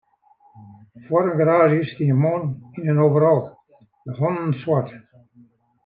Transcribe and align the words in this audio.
Foar 1.05 1.25
in 1.29 1.37
garaazje 1.39 1.81
stie 1.89 2.09
in 2.13 2.19
man 2.23 2.43
yn 2.79 2.89
in 2.91 3.03
overal, 3.07 3.41
de 4.05 4.11
hannen 4.19 4.53
swart. 4.61 4.89